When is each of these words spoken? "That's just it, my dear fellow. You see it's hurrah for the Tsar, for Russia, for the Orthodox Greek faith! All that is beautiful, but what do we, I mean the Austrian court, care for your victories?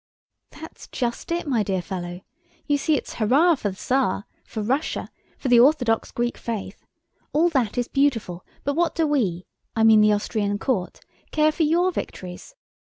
"That's 0.49 0.87
just 0.87 1.31
it, 1.31 1.47
my 1.47 1.61
dear 1.61 1.79
fellow. 1.83 2.21
You 2.65 2.79
see 2.79 2.97
it's 2.97 3.13
hurrah 3.13 3.53
for 3.53 3.69
the 3.69 3.75
Tsar, 3.75 4.25
for 4.43 4.63
Russia, 4.63 5.11
for 5.37 5.47
the 5.47 5.59
Orthodox 5.59 6.09
Greek 6.11 6.39
faith! 6.39 6.87
All 7.33 7.49
that 7.49 7.77
is 7.77 7.87
beautiful, 7.87 8.43
but 8.63 8.73
what 8.75 8.95
do 8.95 9.05
we, 9.05 9.45
I 9.75 9.83
mean 9.83 10.01
the 10.01 10.13
Austrian 10.13 10.57
court, 10.57 11.01
care 11.29 11.51
for 11.51 11.61
your 11.61 11.91
victories? 11.91 12.55